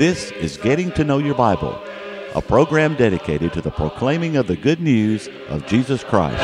[0.00, 1.78] This is Getting to Know Your Bible,
[2.34, 6.42] a program dedicated to the proclaiming of the good news of Jesus Christ.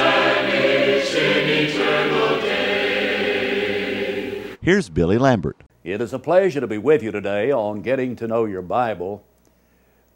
[4.60, 5.56] Here's Billy Lambert.
[5.84, 9.24] It is a pleasure to be with you today on Getting to Know Your Bible.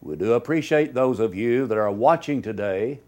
[0.03, 3.01] We do appreciate those of you that are watching today,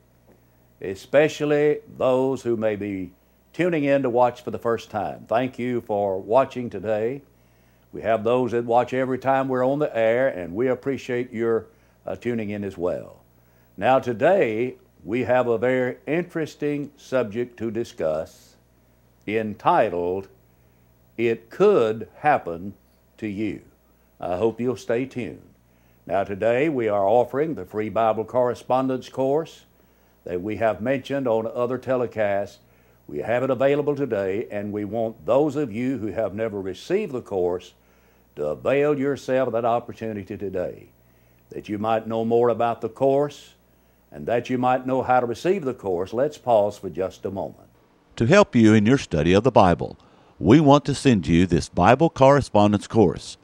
[0.81, 3.13] especially those who may be
[3.53, 5.27] tuning in to watch for the first time.
[5.29, 7.21] Thank you for watching today.
[7.93, 11.67] We have those that watch every time we're on the air, and we appreciate your
[12.07, 13.23] uh, tuning in as well.
[13.77, 18.57] Now, today we have a very interesting subject to discuss
[19.27, 20.29] entitled,
[21.17, 22.75] It Could Happen
[23.19, 23.63] to You.
[24.19, 25.43] I hope you'll stay tuned.
[26.07, 29.67] Now, today we are offering the free Bible correspondence course
[30.25, 32.57] that we have mentioned on other telecasts.
[33.07, 37.13] We have it available today, and we want those of you who have never received
[37.13, 37.75] the course
[38.37, 40.89] to avail yourself of that opportunity today,
[41.51, 43.55] that you might know more about the course
[44.11, 46.13] and that you might know how to receive the course.
[46.13, 47.69] Let's pause for just a moment.
[48.17, 49.99] To help you in your study of the Bible,
[50.39, 53.37] we want to send you this Bible correspondence course.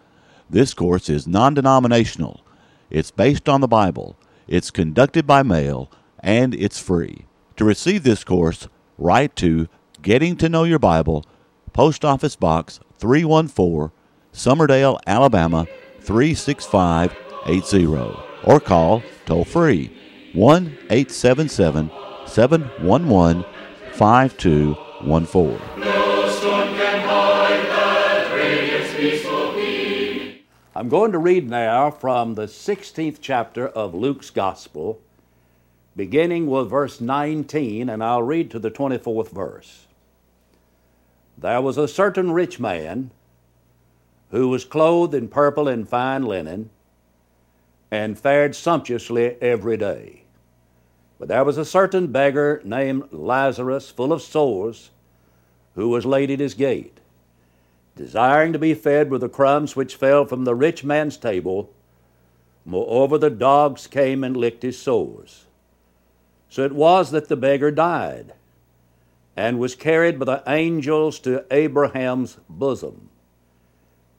[0.50, 2.42] This course is non denominational,
[2.90, 4.16] it's based on the Bible,
[4.46, 7.26] it's conducted by mail, and it's free.
[7.56, 9.68] To receive this course, write to
[10.00, 11.24] Getting to Know Your Bible,
[11.72, 13.90] Post Office Box 314,
[14.38, 15.66] Summerdale, Alabama
[15.98, 19.90] 36580, or call toll free
[20.32, 21.90] 1 877
[22.24, 23.44] 711
[23.94, 25.60] 5214.
[30.76, 35.00] I'm going to read now from the 16th chapter of Luke's Gospel,
[35.96, 39.88] beginning with verse 19, and I'll read to the 24th verse.
[41.36, 43.10] There was a certain rich man
[44.30, 46.70] who was clothed in purple and fine linen
[47.90, 50.22] and fared sumptuously every day.
[51.18, 54.90] But there was a certain beggar named Lazarus, full of sores,
[55.74, 56.98] who was laid at his gate
[57.98, 61.68] desiring to be fed with the crumbs which fell from the rich man's table.
[62.64, 65.46] Moreover, the dogs came and licked his sores.
[66.48, 68.34] So it was that the beggar died
[69.36, 73.07] and was carried by the angels to Abraham's bosom.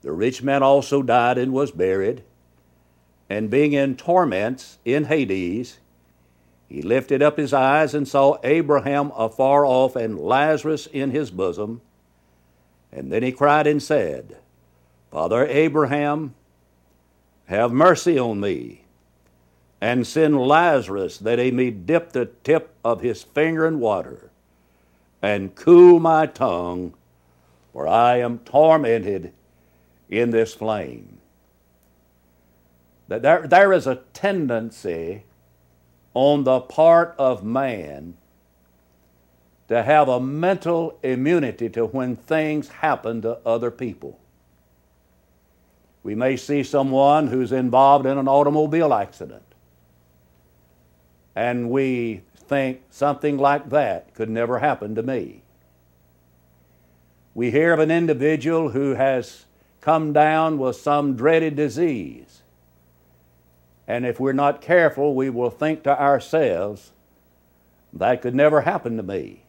[0.01, 2.23] The rich man also died and was buried,
[3.29, 5.79] and being in torments in Hades,
[6.67, 11.81] he lifted up his eyes and saw Abraham afar off and Lazarus in his bosom.
[12.91, 14.37] And then he cried and said,
[15.11, 16.35] Father Abraham,
[17.45, 18.85] have mercy on me,
[19.81, 24.29] and send Lazarus that he may dip the tip of his finger in water,
[25.21, 26.93] and cool my tongue,
[27.73, 29.33] for I am tormented
[30.09, 31.19] in this flame.
[33.07, 35.23] That there, there is a tendency
[36.13, 38.15] on the part of man
[39.67, 44.19] to have a mental immunity to when things happen to other people.
[46.01, 49.43] We may see someone who's involved in an automobile accident,
[51.35, 55.43] and we think something like that could never happen to me.
[57.35, 59.45] We hear of an individual who has
[59.81, 62.41] come down with some dreaded disease,
[63.87, 66.91] and if we're not careful, we will think to ourselves,
[67.91, 69.43] that could never happen to me.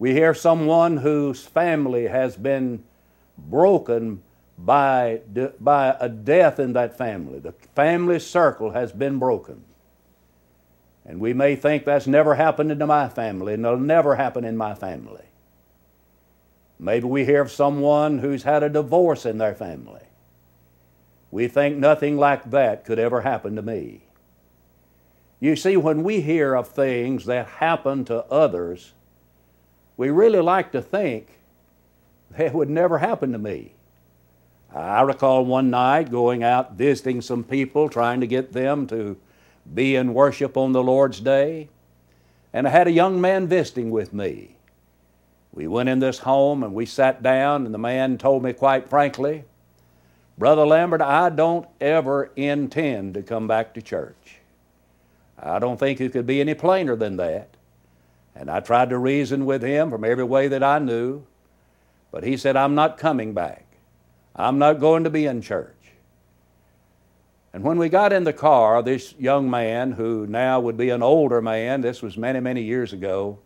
[0.00, 2.82] We hear someone whose family has been
[3.38, 4.22] broken
[4.58, 5.20] by,
[5.60, 7.38] by a death in that family.
[7.38, 9.62] The family circle has been broken.
[11.04, 14.56] And we may think that's never happened in my family, and it'll never happen in
[14.56, 15.24] my family.
[16.82, 20.02] Maybe we hear of someone who's had a divorce in their family.
[21.30, 24.02] We think nothing like that could ever happen to me.
[25.38, 28.94] You see, when we hear of things that happen to others,
[29.96, 31.28] we really like to think
[32.36, 33.74] that would never happen to me.
[34.74, 39.16] I recall one night going out visiting some people, trying to get them to
[39.72, 41.68] be in worship on the Lord's Day,
[42.52, 44.56] and I had a young man visiting with me.
[45.52, 48.88] We went in this home and we sat down, and the man told me quite
[48.88, 49.44] frankly,
[50.38, 54.38] Brother Lambert, I don't ever intend to come back to church.
[55.38, 57.48] I don't think it could be any plainer than that.
[58.34, 61.24] And I tried to reason with him from every way that I knew,
[62.10, 63.66] but he said, I'm not coming back.
[64.34, 65.74] I'm not going to be in church.
[67.52, 71.02] And when we got in the car, this young man, who now would be an
[71.02, 73.38] older man, this was many, many years ago,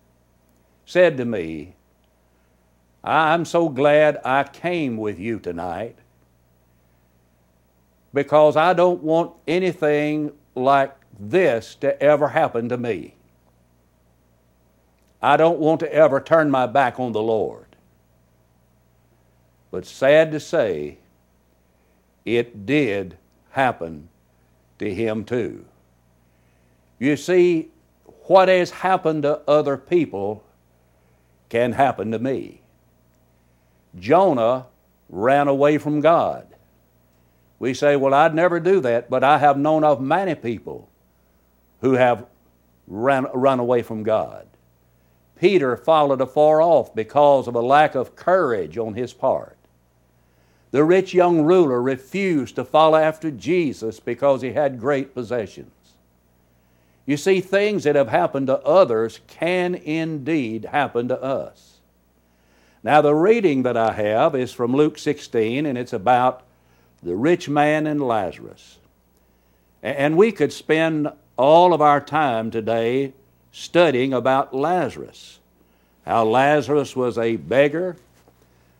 [0.85, 1.76] said to me,
[3.07, 5.97] I'm so glad I came with you tonight
[8.13, 13.15] because I don't want anything like this to ever happen to me.
[15.23, 17.67] I don't want to ever turn my back on the Lord.
[19.71, 20.99] But sad to say,
[22.25, 23.17] it did
[23.51, 24.09] happen
[24.81, 25.65] to him too.
[26.99, 27.69] You see,
[28.25, 30.43] what has happened to other people
[31.49, 32.63] can happen to me.
[33.99, 34.67] Jonah
[35.09, 36.47] ran away from God.
[37.59, 40.89] We say, Well, I'd never do that, but I have known of many people
[41.81, 42.27] who have
[42.87, 44.47] ran, run away from God.
[45.39, 49.57] Peter followed afar off because of a lack of courage on his part.
[50.71, 55.71] The rich young ruler refused to follow after Jesus because he had great possessions.
[57.07, 61.76] You see, things that have happened to others can indeed happen to us.
[62.87, 66.45] Now, the reading that I have is from Luke 16, and it's about
[67.03, 68.79] the rich man and Lazarus.
[69.83, 73.13] And we could spend all of our time today
[73.51, 75.41] studying about Lazarus.
[76.05, 77.97] How Lazarus was a beggar,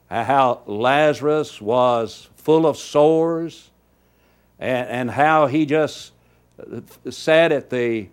[0.09, 3.73] how Lazarus was full of sores,
[4.61, 6.13] and, and how he just
[7.11, 8.07] sat at the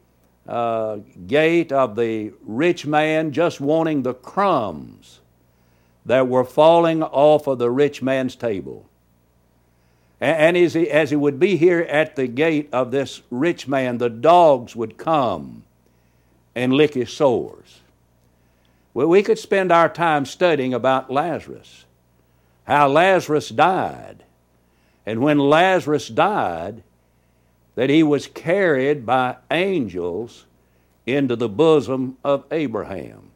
[0.48, 0.98] uh,
[1.28, 5.19] gate of the rich man just wanting the crumbs
[6.05, 8.85] that were falling off of the rich man's table.
[10.19, 13.97] And as he, as he would be here at the gate of this rich man,
[13.97, 15.63] the dogs would come
[16.55, 17.81] and lick his sores.
[18.94, 21.85] Well, we could spend our time studying about Lazarus,
[22.65, 24.23] how Lazarus died.
[25.06, 26.83] And when Lazarus died,
[27.75, 30.45] that he was carried by angels
[31.06, 33.31] into the bosom of Abraham.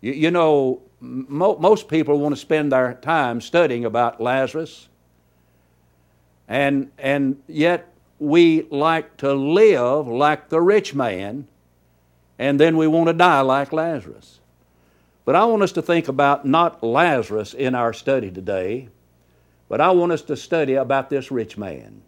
[0.00, 4.88] You, you know, mo- most people want to spend their time studying about Lazarus
[6.48, 11.46] and, and yet we like to live like the rich man,
[12.38, 14.40] and then we want to die like Lazarus.
[15.24, 18.88] But I want us to think about not Lazarus in our study today,
[19.68, 22.02] but I want us to study about this rich man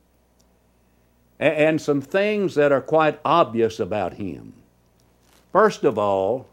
[1.38, 4.54] and some things that are quite obvious about him.
[5.52, 6.46] First of all,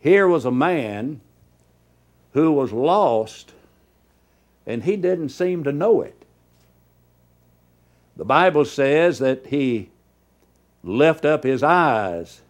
[0.00, 1.20] here was a man
[2.34, 3.52] who was lost
[4.66, 6.24] and he didn't seem to know it.
[8.16, 9.90] The Bible says that he
[10.82, 12.42] lift up his eyes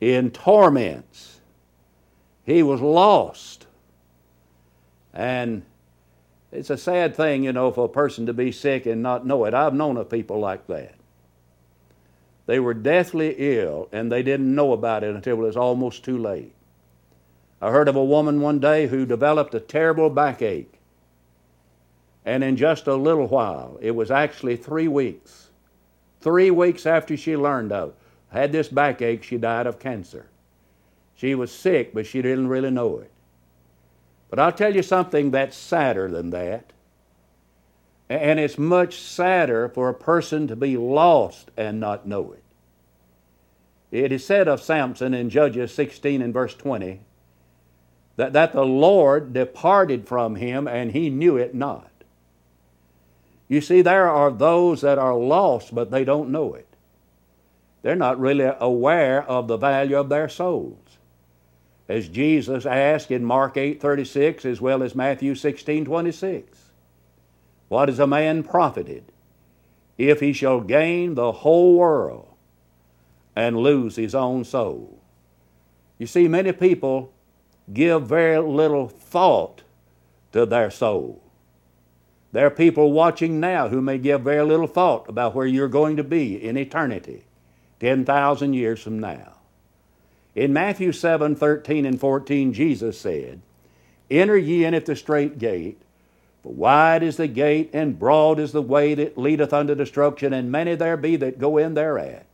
[0.00, 1.40] in torments.
[2.44, 3.66] He was lost.
[5.14, 5.62] And
[6.50, 9.44] it's a sad thing, you know, for a person to be sick and not know
[9.44, 9.54] it.
[9.54, 10.94] I've known of people like that.
[12.46, 16.18] They were deathly ill and they didn't know about it until it was almost too
[16.18, 16.54] late.
[17.62, 20.80] I heard of a woman one day who developed a terrible backache.
[22.24, 25.50] And in just a little while, it was actually three weeks,
[26.20, 27.94] three weeks after she learned of,
[28.30, 30.26] had this backache, she died of cancer.
[31.14, 33.12] She was sick, but she didn't really know it.
[34.28, 36.72] But I'll tell you something that's sadder than that.
[38.08, 42.42] And it's much sadder for a person to be lost and not know it.
[43.92, 47.02] It is said of Samson in Judges 16 and verse 20
[48.22, 51.90] that, that the Lord departed from him and he knew it not.
[53.48, 56.68] You see, there are those that are lost, but they don't know it.
[57.82, 60.78] They're not really aware of the value of their souls.
[61.88, 66.44] As Jesus asked in Mark 8:36 as well as Matthew 16:26,
[67.68, 69.02] what is a man profited
[69.98, 72.28] if he shall gain the whole world
[73.34, 75.00] and lose his own soul?
[75.98, 77.12] You see, many people
[77.72, 79.62] give very little thought
[80.32, 81.22] to their soul.
[82.32, 85.96] There are people watching now who may give very little thought about where you're going
[85.96, 87.24] to be in eternity,
[87.80, 89.34] 10,000 years from now.
[90.34, 93.42] In Matthew 7 13 and 14, Jesus said,
[94.10, 95.78] Enter ye in at the strait gate,
[96.42, 100.50] for wide is the gate, and broad is the way that leadeth unto destruction, and
[100.50, 102.26] many there be that go in thereat.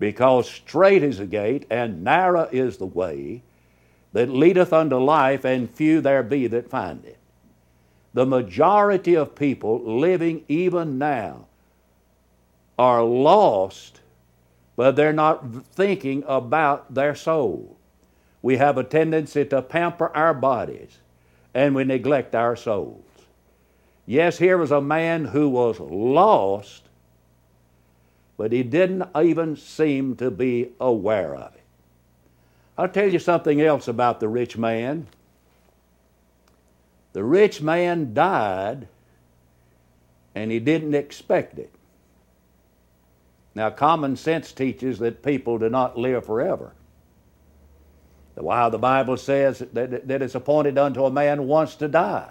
[0.00, 3.42] Because strait is the gate, and narrow is the way
[4.14, 7.18] that leadeth unto life, and few there be that find it
[8.14, 11.46] the majority of people living even now
[12.78, 14.00] are lost,
[14.76, 17.76] but they're not thinking about their soul.
[18.40, 20.98] We have a tendency to pamper our bodies
[21.52, 23.04] and we neglect our souls.
[24.06, 26.82] Yes, here was a man who was lost,
[28.36, 31.63] but he didn't even seem to be aware of it.
[32.76, 35.06] I'll tell you something else about the rich man.
[37.12, 38.88] The rich man died
[40.34, 41.70] and he didn't expect it.
[43.54, 46.72] Now, common sense teaches that people do not live forever.
[48.34, 52.30] While the Bible says that, that it's appointed unto a man once to die.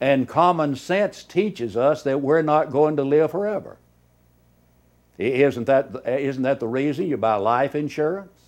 [0.00, 3.76] And common sense teaches us that we're not going to live forever.
[5.18, 8.39] Isn't that, isn't that the reason you buy life insurance?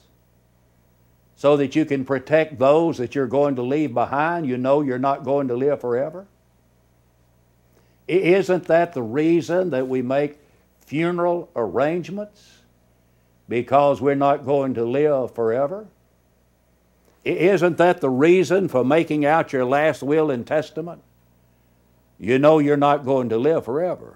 [1.42, 4.46] So that you can protect those that you're going to leave behind.
[4.46, 6.28] You know you're not going to live forever.
[8.06, 10.38] Isn't that the reason that we make
[10.82, 12.60] funeral arrangements?
[13.48, 15.88] Because we're not going to live forever?
[17.24, 21.02] Isn't that the reason for making out your last will and testament?
[22.20, 24.14] You know you're not going to live forever.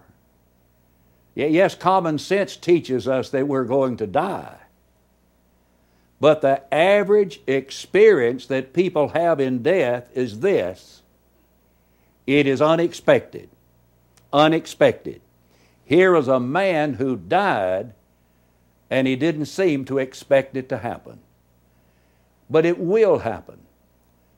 [1.34, 4.58] Yes, common sense teaches us that we're going to die.
[6.20, 11.02] But the average experience that people have in death is this
[12.26, 13.48] it is unexpected.
[14.32, 15.20] Unexpected.
[15.84, 17.92] Here was a man who died,
[18.90, 21.20] and he didn't seem to expect it to happen.
[22.50, 23.58] But it will happen.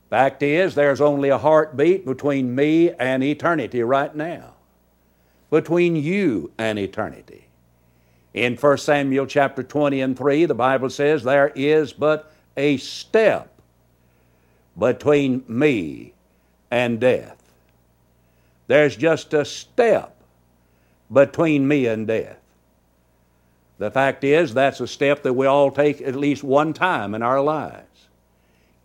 [0.09, 4.53] Fact is, there's only a heartbeat between me and eternity right now
[5.49, 7.47] between you and eternity.
[8.33, 13.51] In 1 Samuel chapter 20 and 3, the Bible says, There is but a step
[14.77, 16.13] between me
[16.69, 17.37] and death.
[18.67, 20.15] There's just a step
[21.11, 22.37] between me and death.
[23.79, 27.23] The fact is, that's a step that we all take at least one time in
[27.23, 28.07] our lives.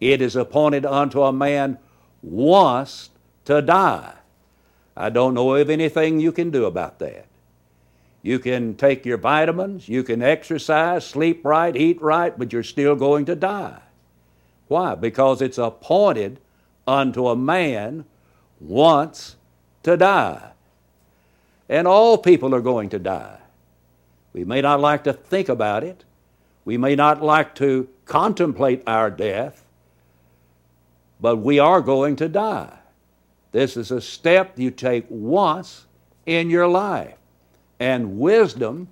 [0.01, 1.79] It is appointed unto a man
[2.23, 3.11] once
[3.45, 4.15] to die.
[4.97, 7.27] I don't know of anything you can do about that.
[8.25, 12.97] You can take your vitamins, you can exercise, sleep right, eat right, but you're still
[12.97, 13.83] going to die.
[14.67, 14.95] Why?
[14.95, 16.41] Because it's appointed
[16.87, 18.07] unto a man
[18.59, 19.37] once
[19.83, 20.53] to die.
[21.69, 23.41] And all people are going to die.
[24.33, 26.05] We may not like to think about it,
[26.65, 29.67] we may not like to contemplate our death,
[31.21, 32.79] but we are going to die.
[33.53, 35.85] This is a step you take once
[36.25, 37.19] in your life.
[37.85, 38.89] And wisdom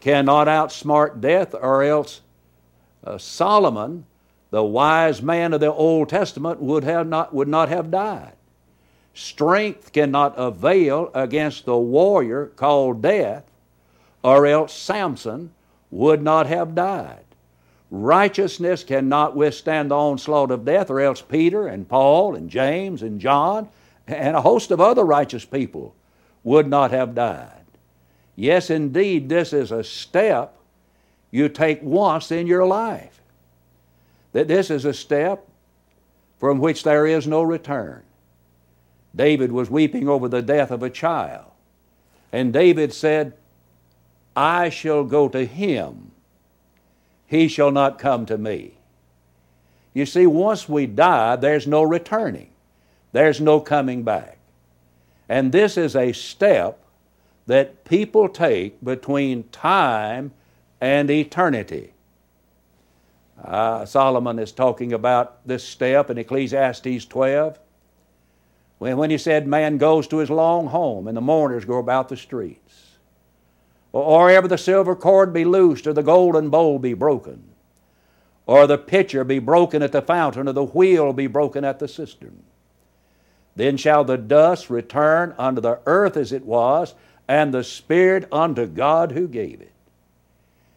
[0.00, 2.20] cannot outsmart death, or else
[3.02, 4.06] uh, Solomon,
[4.50, 8.34] the wise man of the Old Testament, would, have not, would not have died.
[9.14, 13.42] Strength cannot avail against the warrior called death,
[14.22, 15.50] or else Samson
[15.90, 17.24] would not have died.
[17.90, 23.20] Righteousness cannot withstand the onslaught of death, or else Peter and Paul and James and
[23.20, 23.68] John
[24.06, 25.96] and a host of other righteous people
[26.44, 27.55] would not have died.
[28.36, 30.54] Yes, indeed, this is a step
[31.30, 33.20] you take once in your life.
[34.32, 35.46] That this is a step
[36.38, 38.02] from which there is no return.
[39.14, 41.50] David was weeping over the death of a child.
[42.30, 43.32] And David said,
[44.36, 46.10] I shall go to him,
[47.26, 48.74] he shall not come to me.
[49.94, 52.50] You see, once we die, there's no returning.
[53.12, 54.36] There's no coming back.
[55.26, 56.78] And this is a step
[57.46, 60.32] that people take between time
[60.80, 61.92] and eternity.
[63.42, 67.58] Uh, Solomon is talking about this step in Ecclesiastes 12
[68.78, 72.08] when, when he said, Man goes to his long home and the mourners go about
[72.08, 72.96] the streets.
[73.92, 77.44] Or, or ever the silver cord be loosed or the golden bowl be broken,
[78.46, 81.88] or the pitcher be broken at the fountain or the wheel be broken at the
[81.88, 82.42] cistern.
[83.54, 86.94] Then shall the dust return unto the earth as it was,
[87.28, 89.72] and the Spirit unto God who gave it.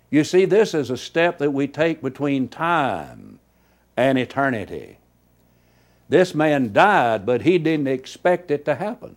[0.10, 3.40] You see, this is a step that we take between time
[3.96, 4.98] and eternity.
[6.08, 9.16] This man died, but he didn't expect it to happen.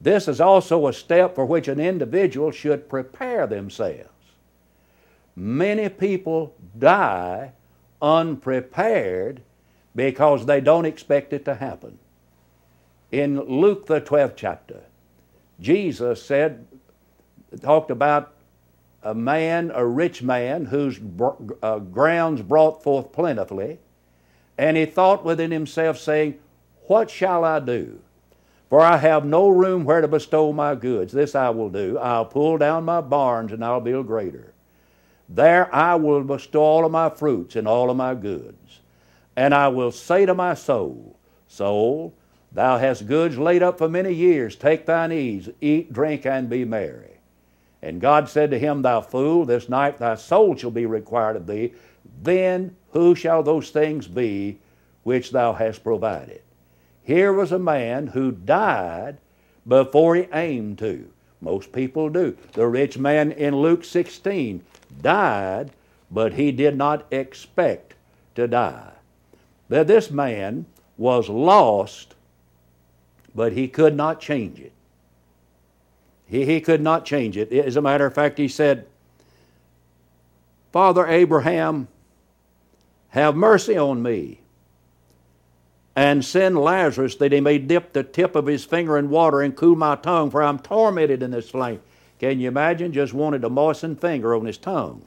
[0.00, 4.08] This is also a step for which an individual should prepare themselves.
[5.36, 7.52] Many people die
[8.02, 9.42] unprepared
[9.94, 11.98] because they don't expect it to happen.
[13.12, 14.80] In Luke, the 12th chapter,
[15.60, 16.66] Jesus said,
[17.60, 18.32] talked about
[19.02, 21.00] a man, a rich man, whose
[21.62, 23.78] uh, grounds brought forth plentifully,
[24.58, 26.38] and he thought within himself, saying,
[26.86, 28.00] What shall I do?
[28.68, 31.12] For I have no room where to bestow my goods.
[31.12, 31.98] This I will do.
[31.98, 34.52] I'll pull down my barns and I'll build greater.
[35.28, 38.80] There I will bestow all of my fruits and all of my goods.
[39.34, 41.16] And I will say to my soul,
[41.48, 42.14] Soul,
[42.52, 44.56] Thou hast goods laid up for many years.
[44.56, 47.18] Take thine ease, eat, drink, and be merry.
[47.82, 51.46] And God said to him, Thou fool, this night thy soul shall be required of
[51.46, 51.72] thee.
[52.22, 54.58] Then who shall those things be
[55.02, 56.42] which thou hast provided?
[57.02, 59.18] Here was a man who died,
[59.66, 61.10] before he aimed to.
[61.40, 62.36] Most people do.
[62.52, 64.62] The rich man in Luke 16
[65.00, 65.70] died,
[66.10, 67.94] but he did not expect
[68.34, 68.92] to die.
[69.68, 70.66] That this man
[70.98, 72.14] was lost,
[73.34, 74.72] but he could not change it.
[76.26, 77.52] He, he could not change it.
[77.52, 78.86] As a matter of fact, he said,
[80.72, 81.88] Father Abraham,
[83.08, 84.40] have mercy on me,
[85.96, 89.56] and send Lazarus that he may dip the tip of his finger in water and
[89.56, 91.82] cool my tongue, for I'm tormented in this flame.
[92.20, 92.92] Can you imagine?
[92.92, 95.04] Just wanted a moistened finger on his tongue.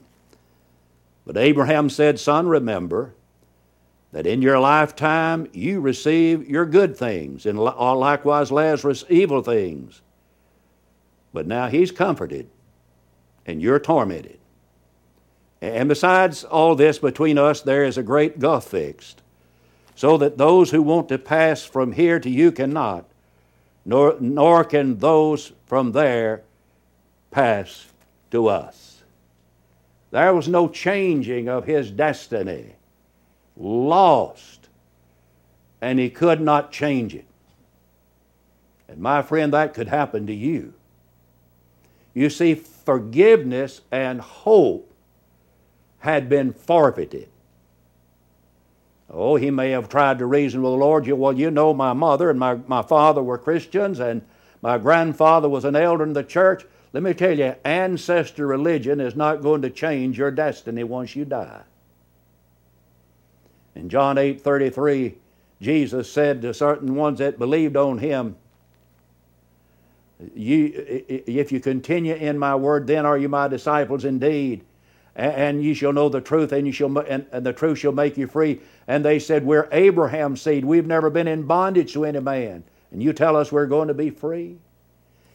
[1.25, 3.13] But Abraham said, Son, remember
[4.13, 10.01] that in your lifetime you receive your good things, and likewise Lazarus evil things.
[11.34, 12.48] But now he's comforted,
[13.46, 14.39] and you're tormented.
[15.62, 19.22] And besides all this, between us there is a great gulf fixed,
[19.96, 23.05] so that those who want to pass from here to you cannot,
[23.84, 26.43] nor, nor can those from there
[27.32, 27.88] pass
[28.29, 29.01] to us.
[30.12, 32.75] There was no changing of his destiny.
[33.55, 34.69] Lost.
[35.81, 37.25] And he could not change it.
[38.88, 40.74] And my friend, that could happen to you.
[42.13, 44.93] You see, forgiveness and hope
[46.00, 47.29] had been forfeited.
[49.10, 51.07] Oh, he may have tried to reason with the Lord.
[51.07, 54.22] Well, you know, my mother and my, my father were Christians, and
[54.62, 56.65] my grandfather was an elder in the church.
[56.93, 61.25] Let me tell you, ancestor religion is not going to change your destiny once you
[61.25, 61.62] die.
[63.75, 65.15] In John 8 33,
[65.62, 68.36] Jesus said to certain ones that believed on him,
[70.36, 70.72] you,
[71.08, 74.63] If you continue in my word, then are you my disciples indeed
[75.15, 78.18] and ye shall know the truth, and, you shall, and, and the truth shall make
[78.18, 78.60] you free.
[78.88, 80.66] And they said, We're Abraham's seed.
[80.66, 82.64] We've never been in bondage to any man.
[82.92, 84.57] And you tell us we're going to be free?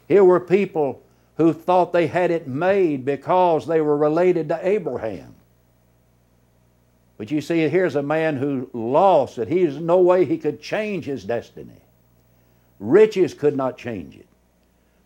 [0.09, 1.03] Here were people
[1.37, 5.35] who thought they had it made because they were related to Abraham.
[7.18, 9.48] But you see, here's a man who lost it.
[9.48, 11.83] He's no way he could change his destiny.
[12.78, 14.28] Riches could not change it.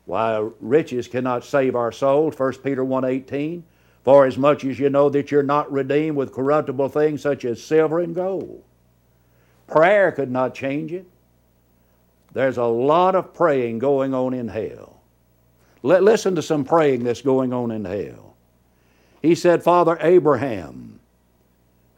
[0.04, 2.30] Why, riches cannot save our soul.
[2.30, 3.62] 1 Peter 1.18
[4.04, 7.62] for as much as you know that you're not redeemed with corruptible things such as
[7.62, 8.62] silver and gold.
[9.66, 11.06] Prayer could not change it.
[12.32, 15.00] There's a lot of praying going on in hell.
[15.82, 18.34] Let, listen to some praying that's going on in hell.
[19.20, 20.91] He said, Father Abraham,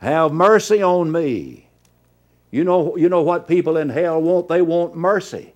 [0.05, 1.69] have mercy on me.
[2.51, 4.49] You know, you know what people in hell want?
[4.49, 5.55] They want mercy.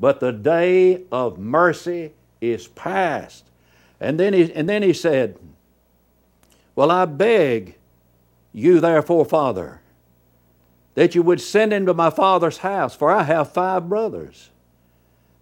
[0.00, 3.44] But the day of mercy is past.
[4.00, 5.38] And then he, and then he said,
[6.74, 7.76] Well, I beg
[8.52, 9.80] you, therefore, Father,
[10.94, 14.50] that you would send him to my father's house, for I have five brothers,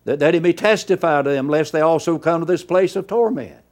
[0.05, 3.07] that, that he may testify to them, lest they also come to this place of
[3.07, 3.65] torment.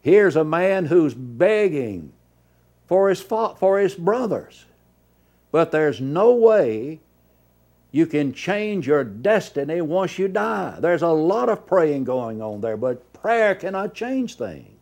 [0.00, 2.12] Here's a man who's begging
[2.88, 4.64] for his, for his brothers.
[5.52, 7.00] But there's no way
[7.92, 10.78] you can change your destiny once you die.
[10.80, 14.78] There's a lot of praying going on there, but Prayer cannot change things.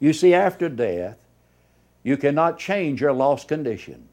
[0.00, 1.18] You see, after death,
[2.02, 4.08] you cannot change your lost condition.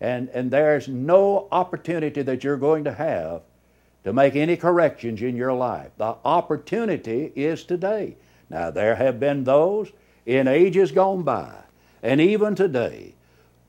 [0.00, 3.42] And, and there's no opportunity that you're going to have
[4.04, 5.90] to make any corrections in your life.
[5.98, 8.16] The opportunity is today.
[8.48, 9.90] Now, there have been those
[10.24, 11.52] in ages gone by,
[12.02, 13.14] and even today,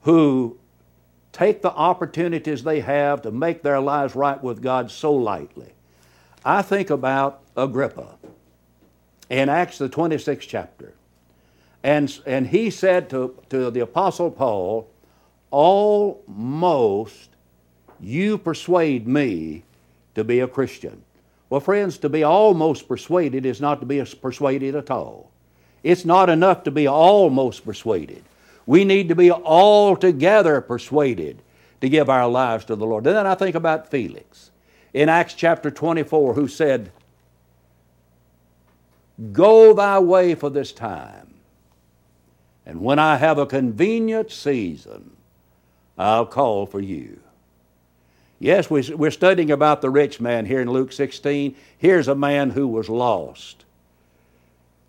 [0.04, 0.58] who
[1.32, 5.74] take the opportunities they have to make their lives right with God so lightly.
[6.44, 8.17] I think about Agrippa
[9.30, 10.94] in Acts, the 26th chapter.
[11.84, 14.89] And, and he said to, to the Apostle Paul,
[15.50, 17.30] Almost
[18.00, 19.63] you persuade me
[20.15, 21.04] to be a Christian.
[21.50, 25.31] Well, friends, to be almost persuaded is not to be persuaded at all.
[25.84, 28.24] It's not enough to be almost persuaded.
[28.65, 31.41] We need to be altogether persuaded
[31.82, 33.08] to give our lives to the Lord.
[33.08, 34.52] And then I think about Felix
[34.94, 36.91] in Acts chapter 24, who said,
[39.32, 41.34] Go thy way for this time.
[42.65, 45.12] And when I have a convenient season,
[45.98, 47.20] I'll call for you.
[48.39, 51.56] Yes, we're studying about the rich man here in Luke 16.
[51.78, 53.65] Here's a man who was lost.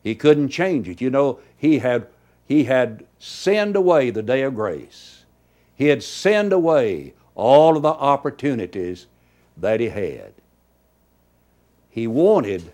[0.03, 1.01] He couldn't change it.
[1.01, 2.07] You know, he had,
[2.47, 5.25] he had sinned away the day of grace.
[5.75, 9.07] He had sinned away all of the opportunities
[9.57, 10.33] that he had.
[11.91, 12.73] He wanted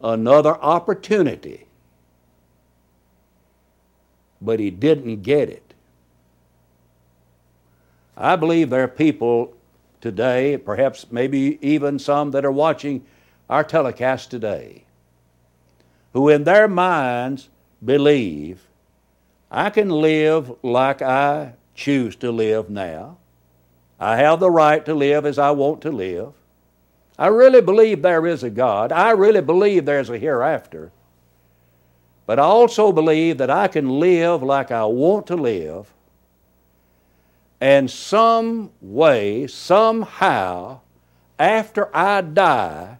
[0.00, 1.66] another opportunity,
[4.40, 5.74] but he didn't get it.
[8.16, 9.54] I believe there are people
[10.00, 13.04] today, perhaps maybe even some that are watching
[13.48, 14.84] our telecast today,
[16.12, 17.48] who in their minds
[17.84, 18.66] believe
[19.50, 23.18] I can live like I choose to live now.
[24.00, 26.32] I have the right to live as I want to live.
[27.18, 28.90] I really believe there is a God.
[28.92, 30.90] I really believe there's a hereafter.
[32.24, 35.92] But I also believe that I can live like I want to live.
[37.60, 40.80] And some way, somehow,
[41.38, 42.98] after I die,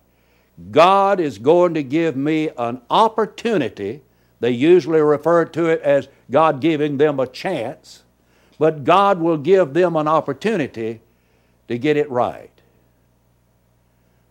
[0.70, 4.02] God is going to give me an opportunity.
[4.40, 8.02] They usually refer to it as God giving them a chance,
[8.58, 11.00] but God will give them an opportunity
[11.68, 12.50] to get it right.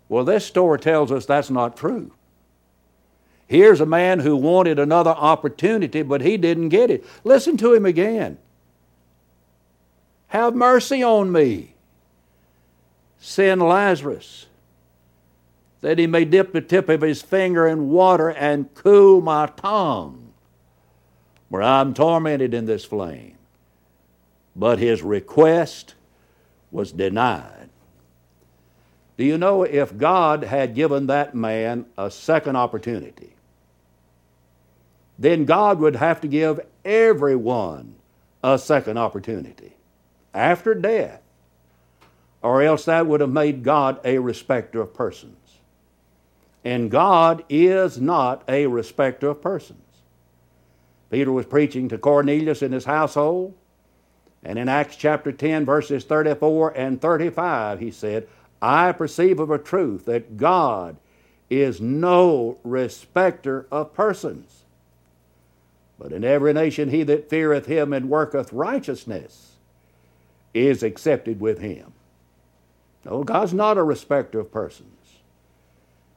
[0.10, 2.12] Well, this story tells us that's not true.
[3.48, 7.06] Here's a man who wanted another opportunity, but he didn't get it.
[7.24, 8.38] Listen to him again.
[10.28, 11.74] Have mercy on me.
[13.20, 14.48] Send Lazarus
[15.82, 20.32] that he may dip the tip of his finger in water and cool my tongue,
[21.50, 23.38] where I'm tormented in this flame.
[24.56, 25.96] But his request
[26.72, 27.70] was denied.
[29.18, 33.34] Do you know if God had given that man a second opportunity,
[35.20, 37.96] then God would have to give everyone
[38.44, 39.74] a second opportunity
[40.34, 41.22] after death,
[42.42, 45.41] or else that would have made God a respecter of persons.
[46.64, 49.80] And God is not a respecter of persons.
[51.10, 53.54] Peter was preaching to Cornelius in his household,
[54.44, 58.28] and in Acts chapter 10, verses 34 and 35, he said,
[58.62, 60.98] I perceive of a truth that God
[61.50, 64.64] is no respecter of persons.
[66.00, 69.52] But in every nation he that feareth him and worketh righteousness
[70.54, 71.94] is accepted with him.
[73.06, 75.01] No, God's not a respecter of persons.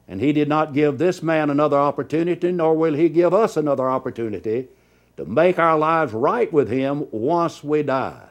[0.07, 3.89] And he did not give this man another opportunity, nor will he give us another
[3.89, 4.69] opportunity
[5.17, 8.29] to make our lives right with him once we die.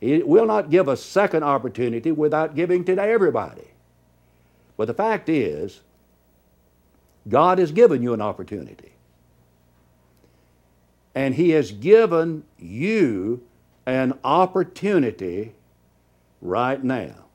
[0.00, 3.68] He will not give a second opportunity without giving to everybody.
[4.76, 5.80] But the fact is,
[7.28, 8.92] God has given you an opportunity.
[11.14, 13.42] And He has given you
[13.84, 15.52] an opportunity
[16.40, 17.26] right now.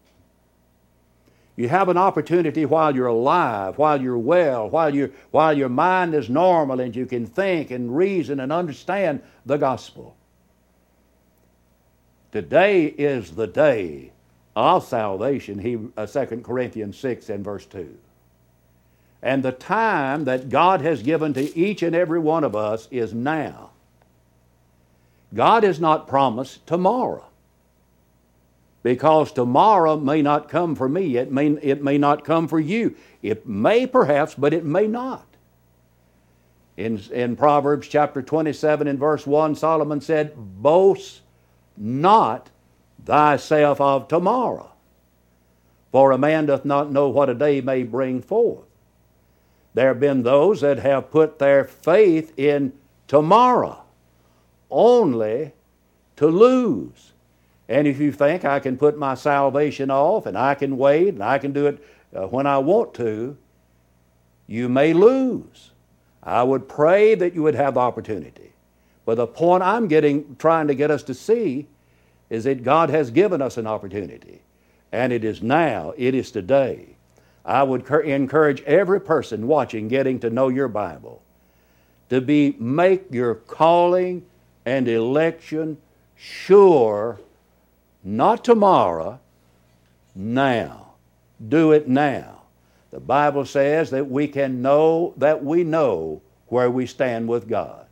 [1.56, 6.13] You have an opportunity while you're alive, while you're well, while, you while your mind
[6.13, 10.15] is normal and you can think and reason and understand the gospel.
[12.34, 14.12] Today is the day
[14.56, 17.98] of salvation, he, uh, 2 Corinthians 6 and verse 2.
[19.22, 23.13] And the time that God has given to each and every one of us is
[23.13, 23.72] now.
[25.34, 27.26] God has not promised tomorrow
[28.86, 31.17] because tomorrow may not come for me.
[31.17, 32.95] It may, it may not come for you.
[33.24, 35.26] It may perhaps, but it may not.
[36.78, 41.21] In, in Proverbs chapter 27 and verse 1, Solomon said, Boast
[41.76, 42.52] not
[43.04, 44.71] thyself of tomorrow,
[45.91, 48.67] for a man doth not know what a day may bring forth.
[49.74, 52.71] There have been those that have put their faith in
[53.08, 53.84] tomorrow
[54.69, 55.54] only
[56.17, 57.13] to lose.
[57.67, 61.23] And if you think I can put my salvation off and I can wait and
[61.23, 61.84] I can do it
[62.15, 63.38] uh, when I want to,
[64.47, 65.71] you may lose.
[66.21, 68.54] I would pray that you would have the opportunity.
[69.06, 71.67] But the point I'm getting, trying to get us to see
[72.30, 74.41] is that God has given us an opportunity.
[74.91, 76.95] And it is now, it is today.
[77.43, 81.21] I would encourage every person watching, getting to know your Bible,
[82.10, 84.25] to be make your calling
[84.65, 85.78] and election
[86.15, 87.19] sure
[88.06, 89.20] not tomorrow,
[90.13, 90.94] now.
[91.50, 92.44] Do it now.
[92.91, 97.88] The Bible says that we can know that we know where we stand with God.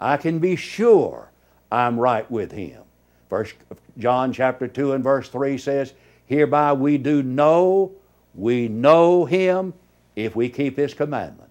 [0.00, 1.30] I can be sure
[1.72, 2.82] I'm right with Him.
[3.28, 3.54] First
[3.98, 5.92] John chapter 2 and verse 3 says,
[6.26, 7.92] Hereby we do know
[8.34, 9.74] we know Him
[10.14, 11.44] if we keep His commandments.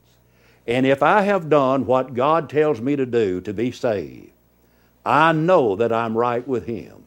[0.66, 4.32] And if I have done what God tells me to do to be saved,
[5.06, 7.04] I know that I'm right with Him.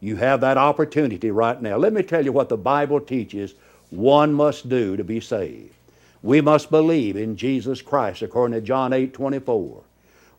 [0.00, 1.76] You have that opportunity right now.
[1.76, 3.54] Let me tell you what the Bible teaches
[3.90, 5.74] one must do to be saved.
[6.22, 9.82] We must believe in Jesus Christ according to John 8 24.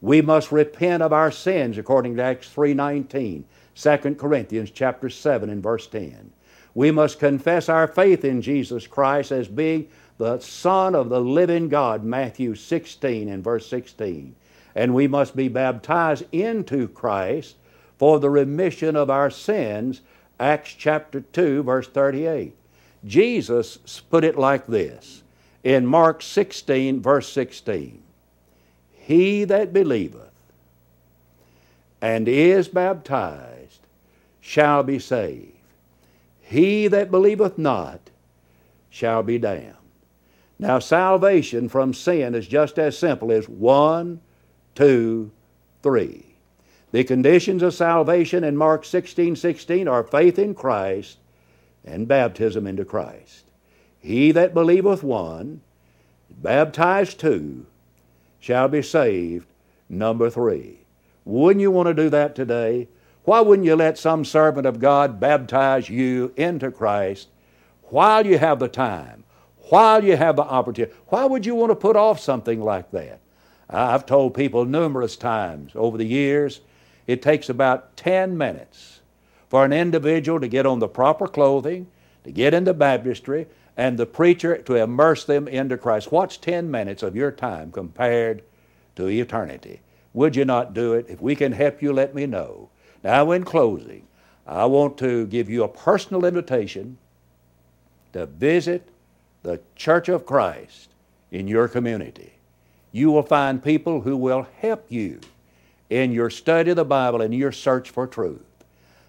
[0.02, 3.44] We must repent of our sins according to Acts 3:19,
[3.76, 6.32] 2 Corinthians chapter 7 and verse 10.
[6.74, 11.68] We must confess our faith in Jesus Christ as being the Son of the living
[11.68, 14.36] God, Matthew 16 and verse 16.
[14.74, 17.56] And we must be baptized into Christ
[18.02, 20.02] for the remission of our sins
[20.40, 22.56] Acts chapter 2, verse 38.
[23.06, 25.22] Jesus put it like this
[25.64, 28.02] in Mark 16, verse 16
[28.92, 30.32] He that believeth
[32.02, 33.82] and is baptized
[34.40, 35.52] shall be saved.
[36.40, 38.10] He that believeth not
[38.90, 39.76] shall be damned.
[40.58, 44.22] Now, salvation from sin is just as simple as one,
[44.74, 45.30] two,
[45.84, 46.31] three.
[46.92, 51.18] The conditions of salvation in Mark 16 16 are faith in Christ
[51.86, 53.46] and baptism into Christ.
[54.00, 55.62] He that believeth one,
[56.30, 57.66] baptized two,
[58.40, 59.48] shall be saved,
[59.88, 60.80] number three.
[61.24, 62.88] Wouldn't you want to do that today?
[63.24, 67.28] Why wouldn't you let some servant of God baptize you into Christ
[67.84, 69.24] while you have the time,
[69.70, 70.94] while you have the opportunity?
[71.08, 73.20] Why would you want to put off something like that?
[73.70, 76.62] I've told people numerous times over the years,
[77.08, 79.02] it takes about 10 minutes
[79.50, 81.88] for an individual to get on the proper clothing,
[82.24, 86.12] to get into baptistry, and the preacher to immerse them into Christ.
[86.12, 88.44] What's 10 minutes of your time compared
[88.96, 89.82] to eternity?
[90.14, 91.06] Would you not do it?
[91.10, 92.70] If we can help you, let me know.
[93.04, 94.08] Now, in closing,
[94.46, 96.98] I want to give you a personal invitation
[98.14, 98.90] to visit
[99.44, 100.90] the Church of Christ
[101.32, 102.34] in your community.
[102.92, 105.22] You will find people who will help you
[105.92, 108.46] in your study of the Bible and your search for truth.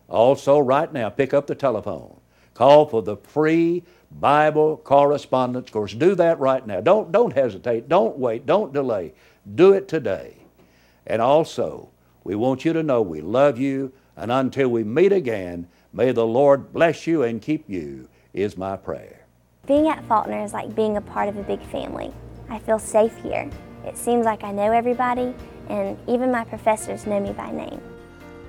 [0.08, 2.20] Also, right now, pick up the telephone.
[2.54, 5.94] Call for the free Bible correspondence course.
[5.94, 6.80] Do that right now.
[6.80, 7.88] Don't, don't hesitate.
[7.88, 8.46] Don't wait.
[8.46, 9.14] Don't delay.
[9.54, 10.36] Do it today.
[11.06, 11.88] And also,
[12.24, 16.26] we want you to know we love you, and until we meet again, may the
[16.26, 19.24] Lord bless you and keep you, is my prayer.
[19.66, 22.12] Being at Faulkner is like being a part of a big family.
[22.48, 23.48] I feel safe here.
[23.84, 25.34] It seems like I know everybody,
[25.68, 27.80] and even my professors know me by name.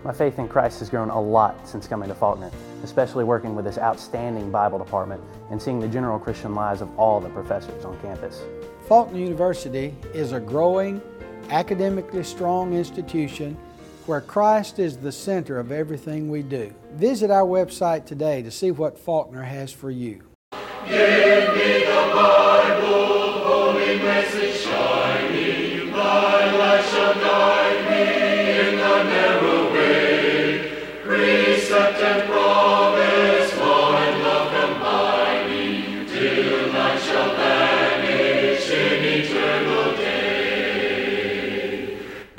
[0.04, 2.52] My faith in Christ has grown a lot since coming to Faulkner,
[2.84, 7.22] especially working with this outstanding Bible department and seeing the general Christian lives of all
[7.22, 8.42] the professors on campus.
[8.88, 11.02] Faulkner University is a growing,
[11.50, 13.58] academically strong institution
[14.06, 16.74] where Christ is the center of everything we do.
[16.96, 20.22] Visit our website today to see what Faulkner has for you.